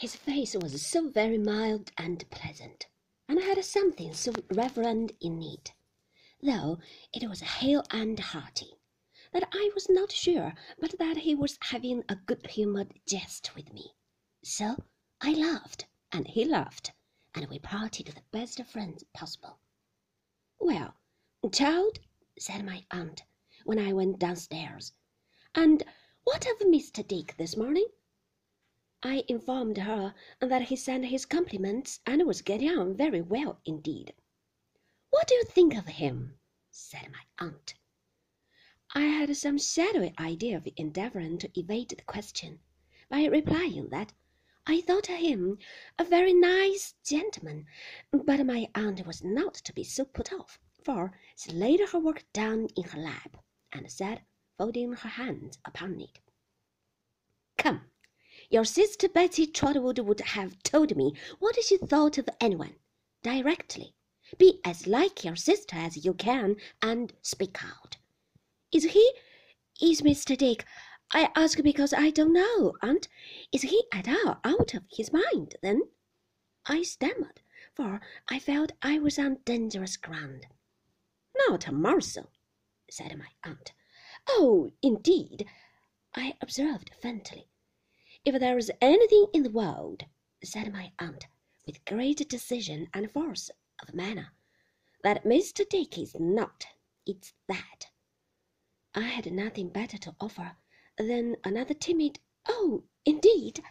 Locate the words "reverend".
4.50-5.12